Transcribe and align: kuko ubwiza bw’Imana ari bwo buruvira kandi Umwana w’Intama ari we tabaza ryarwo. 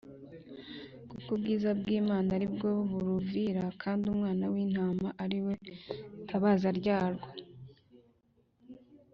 kuko 1.09 1.27
ubwiza 1.35 1.69
bw’Imana 1.79 2.29
ari 2.37 2.47
bwo 2.53 2.71
buruvira 2.89 3.63
kandi 3.81 4.03
Umwana 4.13 4.43
w’Intama 4.53 5.07
ari 5.23 5.39
we 5.45 5.55
tabaza 6.29 6.69
ryarwo. 6.79 7.27